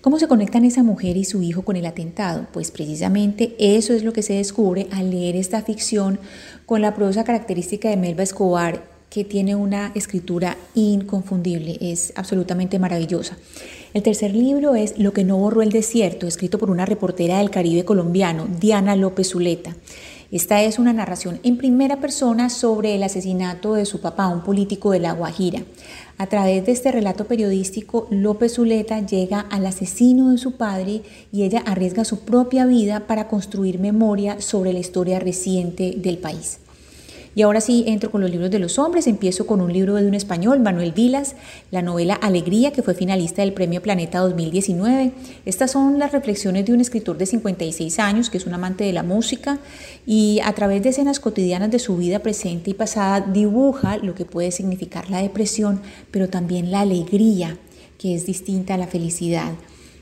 ¿Cómo 0.00 0.20
se 0.20 0.28
conectan 0.28 0.64
esa 0.64 0.84
mujer 0.84 1.16
y 1.16 1.24
su 1.24 1.42
hijo 1.42 1.62
con 1.62 1.74
el 1.74 1.84
atentado? 1.84 2.46
Pues 2.52 2.70
precisamente 2.70 3.56
eso 3.58 3.92
es 3.92 4.04
lo 4.04 4.12
que 4.12 4.22
se 4.22 4.34
descubre 4.34 4.86
al 4.92 5.10
leer 5.10 5.34
esta 5.34 5.60
ficción 5.62 6.20
con 6.66 6.80
la 6.82 6.94
prosa 6.94 7.24
característica 7.24 7.90
de 7.90 7.96
Melba 7.96 8.22
Escobar, 8.22 8.84
que 9.10 9.24
tiene 9.24 9.56
una 9.56 9.90
escritura 9.96 10.56
inconfundible, 10.76 11.78
es 11.80 12.12
absolutamente 12.14 12.78
maravillosa. 12.78 13.38
El 13.92 14.04
tercer 14.04 14.36
libro 14.36 14.76
es 14.76 14.96
Lo 14.98 15.12
que 15.12 15.24
no 15.24 15.36
borró 15.36 15.62
el 15.62 15.72
desierto, 15.72 16.28
escrito 16.28 16.58
por 16.58 16.70
una 16.70 16.86
reportera 16.86 17.38
del 17.38 17.50
Caribe 17.50 17.84
colombiano, 17.84 18.46
Diana 18.60 18.94
López 18.94 19.30
Zuleta. 19.30 19.74
Esta 20.30 20.62
es 20.62 20.78
una 20.78 20.92
narración 20.92 21.40
en 21.42 21.56
primera 21.56 21.96
persona 21.96 22.50
sobre 22.50 22.94
el 22.94 23.02
asesinato 23.02 23.72
de 23.72 23.86
su 23.86 24.00
papá, 24.00 24.28
un 24.28 24.42
político 24.42 24.92
de 24.92 25.00
La 25.00 25.12
Guajira. 25.12 25.62
A 26.18 26.26
través 26.26 26.66
de 26.66 26.72
este 26.72 26.90
relato 26.90 27.26
periodístico, 27.26 28.08
López 28.10 28.54
Zuleta 28.54 28.98
llega 29.06 29.38
al 29.38 29.64
asesino 29.64 30.32
de 30.32 30.38
su 30.38 30.56
padre 30.56 31.02
y 31.32 31.44
ella 31.44 31.62
arriesga 31.64 32.04
su 32.04 32.20
propia 32.20 32.66
vida 32.66 33.06
para 33.06 33.28
construir 33.28 33.78
memoria 33.78 34.40
sobre 34.40 34.72
la 34.72 34.80
historia 34.80 35.20
reciente 35.20 35.94
del 35.96 36.18
país. 36.18 36.58
Y 37.38 37.42
ahora 37.42 37.60
sí 37.60 37.84
entro 37.86 38.10
con 38.10 38.20
los 38.20 38.32
libros 38.32 38.50
de 38.50 38.58
los 38.58 38.80
hombres. 38.80 39.06
Empiezo 39.06 39.46
con 39.46 39.60
un 39.60 39.72
libro 39.72 39.94
de 39.94 40.08
un 40.08 40.14
español, 40.14 40.58
Manuel 40.58 40.90
Vilas, 40.90 41.36
la 41.70 41.82
novela 41.82 42.14
Alegría, 42.14 42.72
que 42.72 42.82
fue 42.82 42.94
finalista 42.94 43.42
del 43.42 43.52
Premio 43.52 43.80
Planeta 43.80 44.18
2019. 44.18 45.12
Estas 45.44 45.70
son 45.70 46.00
las 46.00 46.10
reflexiones 46.10 46.66
de 46.66 46.72
un 46.72 46.80
escritor 46.80 47.16
de 47.16 47.26
56 47.26 48.00
años, 48.00 48.28
que 48.28 48.38
es 48.38 48.46
un 48.46 48.54
amante 48.54 48.82
de 48.82 48.92
la 48.92 49.04
música, 49.04 49.60
y 50.04 50.40
a 50.42 50.52
través 50.52 50.82
de 50.82 50.88
escenas 50.88 51.20
cotidianas 51.20 51.70
de 51.70 51.78
su 51.78 51.96
vida 51.96 52.18
presente 52.18 52.70
y 52.70 52.74
pasada 52.74 53.20
dibuja 53.20 53.98
lo 53.98 54.16
que 54.16 54.24
puede 54.24 54.50
significar 54.50 55.08
la 55.08 55.22
depresión, 55.22 55.80
pero 56.10 56.28
también 56.28 56.72
la 56.72 56.80
alegría, 56.80 57.56
que 57.98 58.16
es 58.16 58.26
distinta 58.26 58.74
a 58.74 58.78
la 58.78 58.88
felicidad. 58.88 59.52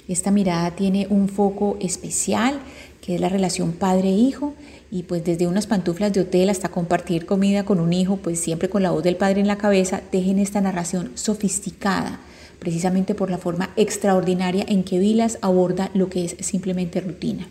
Esta 0.09 0.31
mirada 0.31 0.71
tiene 0.71 1.07
un 1.11 1.28
foco 1.28 1.76
especial, 1.81 2.61
que 3.02 3.16
es 3.16 3.21
la 3.21 3.28
relación 3.28 3.73
padre-hijo, 3.73 4.55
y 4.90 5.02
pues 5.02 5.25
desde 5.25 5.47
unas 5.47 5.66
pantuflas 5.66 6.12
de 6.12 6.21
hotel 6.21 6.50
hasta 6.50 6.69
compartir 6.69 7.26
comida 7.26 7.64
con 7.64 7.81
un 7.81 7.93
hijo, 7.93 8.16
pues 8.16 8.40
siempre 8.40 8.69
con 8.69 8.83
la 8.83 8.90
voz 8.90 9.02
del 9.02 9.16
padre 9.16 9.40
en 9.40 9.47
la 9.47 9.59
cabeza, 9.59 10.02
dejen 10.12 10.38
esta 10.38 10.61
narración 10.61 11.12
sofisticada, 11.14 12.21
precisamente 12.59 13.14
por 13.14 13.31
la 13.31 13.38
forma 13.38 13.71
extraordinaria 13.76 14.64
en 14.69 14.85
que 14.85 14.99
Vilas 14.99 15.38
aborda 15.43 15.90
lo 15.95 16.09
que 16.09 16.25
es 16.25 16.37
simplemente 16.40 17.00
rutina. 17.00 17.49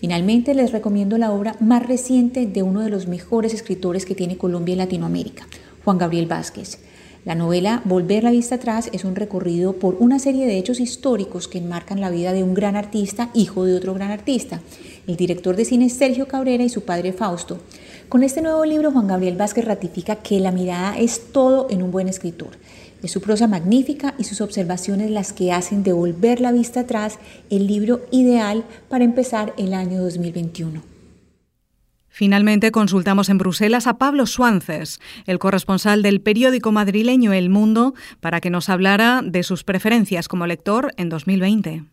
Finalmente 0.00 0.54
les 0.54 0.72
recomiendo 0.72 1.18
la 1.18 1.30
obra 1.30 1.56
más 1.60 1.86
reciente 1.86 2.46
de 2.46 2.62
uno 2.62 2.80
de 2.80 2.90
los 2.90 3.06
mejores 3.06 3.52
escritores 3.52 4.06
que 4.06 4.14
tiene 4.14 4.38
Colombia 4.38 4.72
y 4.72 4.78
Latinoamérica, 4.78 5.46
Juan 5.84 5.98
Gabriel 5.98 6.26
Vázquez. 6.26 6.78
La 7.26 7.34
novela 7.34 7.82
Volver 7.84 8.24
la 8.24 8.30
vista 8.30 8.54
atrás 8.54 8.88
es 8.94 9.04
un 9.04 9.14
recorrido 9.14 9.74
por 9.74 9.96
una 10.00 10.18
serie 10.18 10.46
de 10.46 10.56
hechos 10.56 10.80
históricos 10.80 11.48
que 11.48 11.58
enmarcan 11.58 12.00
la 12.00 12.08
vida 12.08 12.32
de 12.32 12.42
un 12.42 12.54
gran 12.54 12.76
artista, 12.76 13.28
hijo 13.34 13.66
de 13.66 13.74
otro 13.74 13.92
gran 13.92 14.10
artista, 14.10 14.62
el 15.06 15.16
director 15.16 15.56
de 15.56 15.64
cine 15.64 15.90
Sergio 15.90 16.28
Cabrera 16.28 16.64
y 16.64 16.68
su 16.68 16.82
padre 16.82 17.12
Fausto. 17.12 17.58
Con 18.08 18.22
este 18.22 18.42
nuevo 18.42 18.64
libro, 18.64 18.90
Juan 18.90 19.06
Gabriel 19.06 19.36
Vázquez 19.36 19.64
ratifica 19.64 20.16
que 20.16 20.40
la 20.40 20.52
mirada 20.52 20.98
es 20.98 21.32
todo 21.32 21.68
en 21.70 21.82
un 21.82 21.90
buen 21.90 22.08
escritor. 22.08 22.50
Es 23.02 23.12
su 23.12 23.20
prosa 23.20 23.46
magnífica 23.46 24.14
y 24.18 24.24
sus 24.24 24.40
observaciones 24.40 25.10
las 25.10 25.32
que 25.32 25.52
hacen 25.52 25.82
de 25.82 25.92
Volver 25.92 26.40
la 26.40 26.52
vista 26.52 26.80
atrás 26.80 27.18
el 27.48 27.66
libro 27.66 28.02
ideal 28.10 28.64
para 28.88 29.04
empezar 29.04 29.54
el 29.56 29.74
año 29.74 30.02
2021. 30.02 30.82
Finalmente 32.08 32.72
consultamos 32.72 33.28
en 33.28 33.38
Bruselas 33.38 33.86
a 33.86 33.96
Pablo 33.96 34.26
Suances, 34.26 35.00
el 35.26 35.38
corresponsal 35.38 36.02
del 36.02 36.20
periódico 36.20 36.72
madrileño 36.72 37.32
El 37.32 37.48
Mundo, 37.48 37.94
para 38.20 38.40
que 38.40 38.50
nos 38.50 38.68
hablara 38.68 39.22
de 39.24 39.42
sus 39.42 39.64
preferencias 39.64 40.28
como 40.28 40.46
lector 40.46 40.92
en 40.96 41.08
2020. 41.08 41.84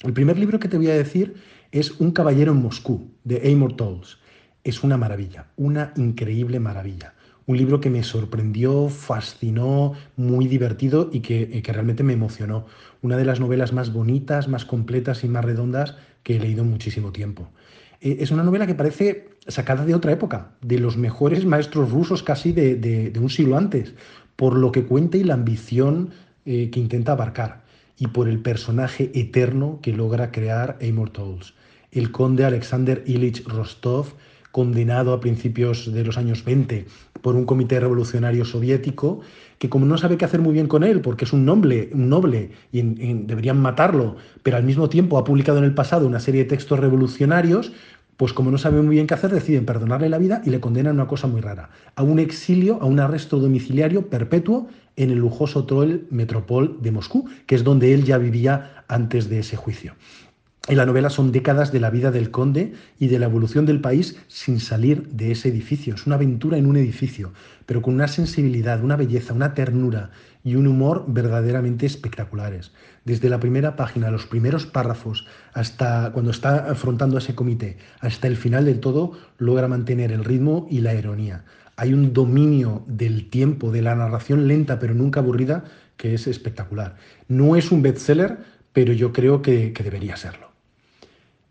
El 0.00 0.12
primer 0.12 0.38
libro 0.38 0.58
que 0.58 0.68
te 0.68 0.76
voy 0.76 0.88
a 0.88 0.94
decir 0.94 1.34
es 1.70 2.00
Un 2.00 2.10
caballero 2.10 2.52
en 2.52 2.62
Moscú, 2.62 3.12
de 3.24 3.52
Amor 3.52 3.76
Tolls. 3.76 4.18
Es 4.64 4.82
una 4.82 4.96
maravilla, 4.96 5.46
una 5.56 5.92
increíble 5.96 6.60
maravilla. 6.60 7.14
Un 7.46 7.56
libro 7.56 7.80
que 7.80 7.90
me 7.90 8.04
sorprendió, 8.04 8.88
fascinó, 8.88 9.94
muy 10.16 10.46
divertido 10.46 11.10
y 11.12 11.20
que, 11.20 11.62
que 11.62 11.72
realmente 11.72 12.02
me 12.02 12.12
emocionó. 12.12 12.66
Una 13.00 13.16
de 13.16 13.24
las 13.24 13.40
novelas 13.40 13.72
más 13.72 13.92
bonitas, 13.92 14.48
más 14.48 14.64
completas 14.64 15.24
y 15.24 15.28
más 15.28 15.44
redondas 15.44 15.96
que 16.22 16.36
he 16.36 16.40
leído 16.40 16.62
en 16.62 16.70
muchísimo 16.70 17.12
tiempo. 17.12 17.50
Eh, 18.02 18.18
es 18.20 18.30
una 18.30 18.42
novela 18.42 18.66
que 18.66 18.74
parece 18.74 19.28
sacada 19.46 19.84
de 19.84 19.94
otra 19.94 20.12
época, 20.12 20.50
de 20.60 20.78
los 20.78 20.96
mejores 20.96 21.46
maestros 21.46 21.90
rusos 21.90 22.22
casi 22.22 22.52
de, 22.52 23.12
un 23.20 23.30
siglo 23.30 23.56
antes, 23.56 23.94
por 24.36 24.56
lo 24.56 24.72
que 24.72 24.84
cuenta 24.84 25.16
y 25.16 25.24
la 25.24 25.34
ambición 25.34 26.10
eh, 26.44 26.70
que 26.70 26.80
intenta 26.80 27.12
abarcar, 27.12 27.62
y 27.98 28.08
por 28.08 28.28
el 28.28 28.40
personaje 28.40 29.10
eterno 29.14 29.78
que 29.82 29.92
logra 29.92 30.30
crear 30.30 30.78
Amor 30.86 31.10
Tolls. 31.10 31.54
El 31.90 32.10
conde 32.10 32.44
Alexander 32.44 33.02
Ilich 33.06 33.44
Rostov, 33.46 34.14
condenado 34.50 35.12
a 35.14 35.20
principios 35.20 35.92
de 35.92 36.04
los 36.04 36.18
años 36.18 36.44
20 36.44 36.86
por 37.22 37.34
un 37.36 37.46
comité 37.46 37.80
revolucionario 37.80 38.44
soviético, 38.44 39.20
que 39.58 39.68
como 39.68 39.86
no 39.86 39.96
sabe 39.96 40.16
qué 40.16 40.24
hacer 40.24 40.40
muy 40.40 40.52
bien 40.52 40.66
con 40.66 40.84
él, 40.84 41.00
porque 41.00 41.24
es 41.24 41.32
un 41.32 41.44
noble, 41.44 41.90
un 41.92 42.08
noble 42.08 42.50
y 42.70 42.82
deberían 42.82 43.60
matarlo, 43.60 44.16
pero 44.42 44.56
al 44.56 44.64
mismo 44.64 44.88
tiempo 44.88 45.18
ha 45.18 45.24
publicado 45.24 45.58
en 45.58 45.64
el 45.64 45.74
pasado 45.74 46.06
una 46.06 46.20
serie 46.20 46.42
de 46.42 46.50
textos 46.50 46.78
revolucionarios, 46.78 47.72
pues 48.16 48.32
como 48.32 48.50
no 48.50 48.58
sabe 48.58 48.82
muy 48.82 48.96
bien 48.96 49.06
qué 49.06 49.14
hacer, 49.14 49.30
deciden 49.30 49.64
perdonarle 49.64 50.08
la 50.08 50.18
vida 50.18 50.42
y 50.44 50.50
le 50.50 50.60
condenan 50.60 50.92
a 50.92 51.02
una 51.02 51.06
cosa 51.08 51.26
muy 51.26 51.40
rara, 51.40 51.70
a 51.96 52.02
un 52.02 52.18
exilio, 52.18 52.78
a 52.82 52.84
un 52.84 53.00
arresto 53.00 53.38
domiciliario 53.38 54.08
perpetuo 54.08 54.68
en 54.96 55.10
el 55.10 55.18
lujoso 55.18 55.60
hotel 55.60 56.06
Metropol 56.10 56.78
de 56.80 56.90
Moscú, 56.90 57.28
que 57.46 57.54
es 57.54 57.64
donde 57.64 57.94
él 57.94 58.04
ya 58.04 58.18
vivía 58.18 58.84
antes 58.88 59.28
de 59.28 59.40
ese 59.40 59.56
juicio. 59.56 59.94
En 60.68 60.76
la 60.76 60.86
novela 60.86 61.10
son 61.10 61.32
décadas 61.32 61.72
de 61.72 61.80
la 61.80 61.90
vida 61.90 62.12
del 62.12 62.30
conde 62.30 62.72
y 63.00 63.08
de 63.08 63.18
la 63.18 63.26
evolución 63.26 63.66
del 63.66 63.80
país 63.80 64.16
sin 64.28 64.60
salir 64.60 65.08
de 65.08 65.32
ese 65.32 65.48
edificio. 65.48 65.96
Es 65.96 66.06
una 66.06 66.14
aventura 66.14 66.56
en 66.56 66.66
un 66.66 66.76
edificio, 66.76 67.32
pero 67.66 67.82
con 67.82 67.94
una 67.94 68.06
sensibilidad, 68.06 68.80
una 68.84 68.94
belleza, 68.94 69.34
una 69.34 69.54
ternura 69.54 70.10
y 70.44 70.54
un 70.54 70.68
humor 70.68 71.04
verdaderamente 71.08 71.84
espectaculares. 71.84 72.70
Desde 73.04 73.28
la 73.28 73.40
primera 73.40 73.74
página, 73.74 74.12
los 74.12 74.26
primeros 74.26 74.64
párrafos, 74.64 75.26
hasta 75.52 76.12
cuando 76.12 76.30
está 76.30 76.70
afrontando 76.70 77.18
ese 77.18 77.34
comité, 77.34 77.78
hasta 77.98 78.28
el 78.28 78.36
final 78.36 78.64
del 78.64 78.78
todo, 78.78 79.14
logra 79.38 79.66
mantener 79.66 80.12
el 80.12 80.24
ritmo 80.24 80.68
y 80.70 80.80
la 80.80 80.94
ironía. 80.94 81.44
Hay 81.76 81.92
un 81.94 82.12
dominio 82.12 82.84
del 82.86 83.30
tiempo, 83.30 83.72
de 83.72 83.82
la 83.82 83.94
narración 83.94 84.46
lenta 84.48 84.78
pero 84.78 84.94
nunca 84.94 85.20
aburrida, 85.20 85.64
que 85.96 86.14
es 86.14 86.26
espectacular. 86.26 86.96
No 87.28 87.56
es 87.56 87.70
un 87.72 87.82
bestseller, 87.82 88.38
pero 88.72 88.92
yo 88.92 89.12
creo 89.12 89.42
que, 89.42 89.72
que 89.72 89.82
debería 89.82 90.16
serlo. 90.16 90.52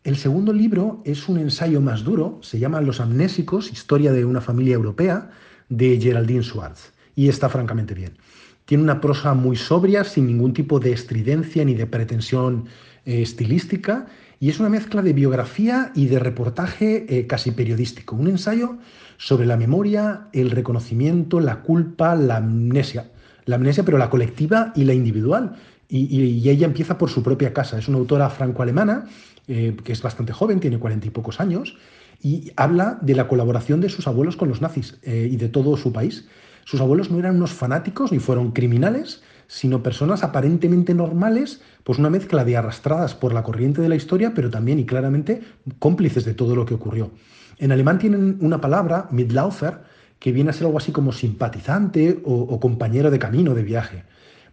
El 0.04 0.18
segundo 0.18 0.52
libro 0.52 1.02
es 1.06 1.30
un 1.30 1.38
ensayo 1.38 1.80
más 1.80 2.04
duro, 2.04 2.40
se 2.42 2.58
llama 2.58 2.82
Los 2.82 3.00
amnésicos, 3.00 3.72
historia 3.72 4.12
de 4.12 4.26
una 4.26 4.42
familia 4.42 4.74
europea, 4.74 5.30
de 5.70 6.00
Geraldine 6.02 6.44
Schwartz, 6.44 6.92
y 7.16 7.30
está 7.30 7.50
francamente 7.50 7.94
bien. 7.94 8.18
Tiene 8.66 8.84
una 8.84 9.00
prosa 9.00 9.34
muy 9.34 9.56
sobria, 9.56 10.04
sin 10.04 10.28
ningún 10.28 10.54
tipo 10.54 10.80
de 10.80 10.92
estridencia 10.92 11.64
ni 11.66 11.76
de 11.76 11.86
pretensión 11.86 12.66
eh, 13.06 13.22
estilística, 13.22 14.08
y 14.40 14.50
es 14.50 14.60
una 14.60 14.70
mezcla 14.70 15.02
de 15.02 15.14
biografía 15.14 15.92
y 15.96 16.08
de 16.08 16.20
reportaje 16.20 17.06
eh, 17.10 17.28
casi 17.28 17.52
periodístico, 17.52 18.16
un 18.16 18.28
ensayo 18.28 18.78
sobre 19.18 19.46
la 19.46 19.58
memoria, 19.58 20.28
el 20.34 20.52
reconocimiento, 20.52 21.40
la 21.40 21.62
culpa, 21.62 22.16
la 22.16 22.38
amnesia. 22.38 23.12
La 23.46 23.56
amnesia, 23.56 23.84
pero 23.84 23.98
la 23.98 24.10
colectiva 24.10 24.72
y 24.76 24.84
la 24.84 24.94
individual. 24.94 25.56
y 25.90 26.48
ella 26.48 26.66
empieza 26.66 26.98
por 26.98 27.10
su 27.10 27.22
propia 27.22 27.52
casa. 27.54 27.78
Es 27.78 27.90
una 27.90 27.98
autora 27.98 28.30
franco-alemana 28.30 29.08
eh, 29.48 29.76
que 29.84 29.92
es 29.92 30.02
bastante 30.02 30.32
joven, 30.32 30.60
tiene 30.60 30.80
cuarenta 30.80 31.08
y 31.08 31.10
pocos 31.10 31.42
años, 31.42 31.76
y 32.22 32.52
habla 32.56 33.00
de 33.02 33.16
la 33.16 33.28
colaboración 33.28 33.82
de 33.82 33.90
sus 33.90 34.08
abuelos 34.08 34.38
con 34.38 34.48
los 34.48 34.62
nazis 34.62 35.00
y 35.04 35.36
de 35.36 35.50
todo 35.50 35.76
su 35.76 35.92
país. 35.92 36.28
Sus 36.66 36.80
abuelos 36.80 37.10
no 37.12 37.20
eran 37.20 37.36
unos 37.36 37.52
fanáticos 37.52 38.12
ni 38.12 38.20
fueron 38.20 38.52
criminales, 38.52 39.24
sino 39.52 39.84
personas 39.84 40.24
aparentemente 40.24 40.94
normales, 40.94 41.62
pues 41.84 42.00
una 42.00 42.10
mezcla 42.10 42.46
de 42.46 42.56
arrastradas 42.56 43.16
por 43.16 43.34
la 43.34 43.44
corriente 43.44 43.82
de 43.82 43.90
la 43.90 43.98
historia, 43.98 44.32
pero 44.34 44.50
también 44.50 44.80
y 44.80 44.86
claramente 44.86 45.42
cómplices 45.78 46.24
de 46.24 46.34
todo 46.34 46.56
lo 46.56 46.66
que 46.66 46.74
ocurrió. 46.74 47.12
En 47.58 47.74
alemán 47.74 48.00
tienen 48.00 48.38
una 48.40 48.62
palabra, 48.62 49.10
Mitlaufer, 49.12 49.80
que 50.20 50.32
viene 50.32 50.52
a 50.52 50.54
ser 50.54 50.68
algo 50.68 50.78
así 50.78 50.94
como 50.94 51.12
simpatizante 51.12 52.22
o, 52.24 52.34
o 52.34 52.60
compañero 52.62 53.12
de 53.12 53.20
camino, 53.20 53.54
de 53.54 53.64
viaje. 53.64 54.06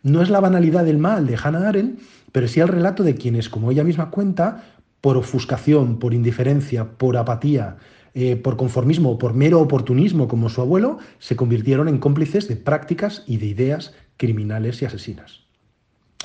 No 0.03 0.21
es 0.21 0.31
la 0.31 0.41
banalidad 0.41 0.85
del 0.85 0.99
mal 0.99 1.29
de 1.29 1.39
Hannah 1.41 1.69
Arendt, 1.69 2.01
pero 2.33 2.49
sí 2.49 2.59
el 2.59 2.67
relato 2.67 3.05
de 3.05 3.15
quienes, 3.15 3.49
como 3.49 3.71
ella 3.71 3.85
misma 3.85 4.11
cuenta, 4.11 4.65
por 5.01 5.17
ofuscación, 5.17 6.01
por 6.01 6.13
indiferencia, 6.13 6.85
por 6.85 7.17
apatía, 7.17 7.77
eh, 8.21 8.35
por 8.35 8.57
conformismo 8.57 9.13
o 9.13 9.19
por 9.19 9.33
mero 9.33 9.61
oportunismo 9.61 10.27
como 10.27 10.49
su 10.49 10.61
abuelo, 10.61 10.99
se 11.21 11.37
convirtieron 11.37 11.87
en 11.87 11.99
cómplices 11.99 12.49
de 12.49 12.57
prácticas 12.57 13.23
y 13.29 13.37
de 13.37 13.47
ideas 13.47 13.95
criminales 14.17 14.83
y 14.83 14.87
asesinas. 14.87 15.43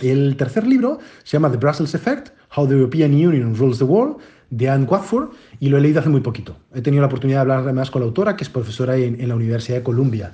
El 0.02 0.36
tercer 0.36 0.66
libro 0.66 0.98
se 1.24 1.38
llama 1.38 1.52
The 1.52 1.58
Brussels 1.58 1.94
Effect, 1.94 2.30
How 2.58 2.68
the 2.68 2.74
European 2.74 3.12
Union 3.12 3.56
Rules 3.56 3.78
the 3.78 3.84
World, 3.84 4.18
de 4.50 4.70
Anne 4.72 4.86
Watford, 4.86 5.34
y 5.60 5.70
lo 5.70 5.78
he 5.78 5.82
leído 5.82 6.00
hace 6.00 6.10
muy 6.10 6.22
poquito. 6.22 6.58
He 6.74 6.82
tenido 6.82 7.02
la 7.02 7.08
oportunidad 7.08 7.38
de 7.38 7.42
hablar 7.42 7.60
además 7.60 7.92
con 7.92 8.02
la 8.02 8.08
autora, 8.08 8.36
que 8.36 8.44
es 8.44 8.50
profesora 8.50 8.98
en, 8.98 9.28
la 9.28 9.36
Universidad 9.36 9.78
de 9.78 9.84
Columbia. 9.84 10.34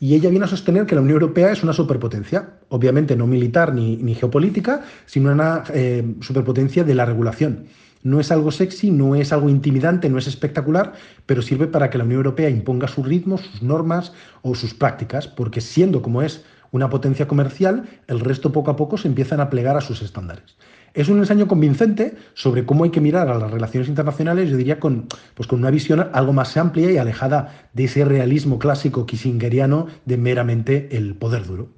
Y 0.00 0.14
ella 0.14 0.28
viene 0.28 0.44
a 0.44 0.48
sostener 0.48 0.84
que 0.84 0.94
la 0.94 1.00
Unión 1.00 1.14
Europea 1.14 1.52
es 1.52 1.62
una 1.62 1.72
superpotencia, 1.72 2.58
obviamente 2.68 3.16
no 3.16 3.26
militar 3.26 3.72
ni, 3.72 4.14
geopolítica, 4.14 4.82
sino 5.06 5.32
una 5.32 5.64
eh, 5.72 6.04
superpotencia 6.20 6.84
de 6.84 6.94
la 6.94 7.06
regulación. 7.06 7.64
No 8.02 8.20
es 8.20 8.30
algo 8.30 8.50
sexy, 8.50 8.90
no 8.90 9.14
es 9.14 9.32
algo 9.32 9.48
intimidante, 9.48 10.08
no 10.08 10.18
es 10.18 10.26
espectacular, 10.26 10.92
pero 11.26 11.42
sirve 11.42 11.66
para 11.66 11.90
que 11.90 11.98
la 11.98 12.04
Unión 12.04 12.18
Europea 12.18 12.48
imponga 12.50 12.88
sus 12.88 13.06
ritmos, 13.06 13.42
sus 13.42 13.62
normas 13.62 14.12
o 14.42 14.54
sus 14.54 14.74
prácticas, 14.74 15.26
porque 15.26 15.60
siendo 15.60 16.02
como 16.02 16.22
es 16.22 16.44
una 16.70 16.90
potencia 16.90 17.26
comercial, 17.26 17.88
el 18.06 18.20
resto 18.20 18.52
poco 18.52 18.70
a 18.70 18.76
poco 18.76 18.98
se 18.98 19.08
empiezan 19.08 19.40
a 19.40 19.50
plegar 19.50 19.76
a 19.76 19.80
sus 19.80 20.02
estándares. 20.02 20.56
Es 20.94 21.08
un 21.08 21.18
ensayo 21.18 21.46
convincente 21.46 22.16
sobre 22.34 22.64
cómo 22.64 22.84
hay 22.84 22.90
que 22.90 23.00
mirar 23.00 23.28
a 23.28 23.38
las 23.38 23.50
relaciones 23.50 23.88
internacionales, 23.88 24.50
yo 24.50 24.56
diría, 24.56 24.80
con, 24.80 25.06
pues 25.34 25.46
con 25.46 25.60
una 25.60 25.70
visión 25.70 26.08
algo 26.12 26.32
más 26.32 26.56
amplia 26.56 26.90
y 26.90 26.96
alejada 26.96 27.68
de 27.72 27.84
ese 27.84 28.04
realismo 28.04 28.58
clásico 28.58 29.06
kissingeriano 29.06 29.86
de 30.06 30.16
meramente 30.16 30.96
el 30.96 31.14
poder 31.14 31.46
duro. 31.46 31.77